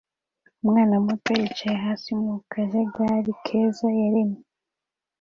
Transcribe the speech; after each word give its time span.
Umwana 0.61 0.95
muto 1.05 1.31
yicaye 1.41 1.77
hasi 1.85 2.09
mu 2.23 2.33
kajagari 2.51 3.31
keza 3.45 3.87
yaremye 3.99 4.41